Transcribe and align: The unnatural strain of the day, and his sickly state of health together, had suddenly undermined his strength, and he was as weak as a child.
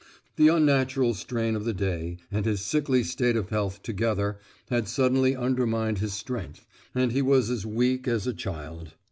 The 0.35 0.47
unnatural 0.47 1.13
strain 1.13 1.55
of 1.55 1.63
the 1.63 1.75
day, 1.75 2.17
and 2.31 2.43
his 2.43 2.61
sickly 2.61 3.03
state 3.03 3.35
of 3.37 3.49
health 3.51 3.83
together, 3.83 4.39
had 4.71 4.87
suddenly 4.87 5.35
undermined 5.35 5.99
his 5.99 6.15
strength, 6.15 6.65
and 6.95 7.11
he 7.11 7.21
was 7.21 7.51
as 7.51 7.67
weak 7.67 8.07
as 8.07 8.25
a 8.25 8.33
child. 8.33 8.95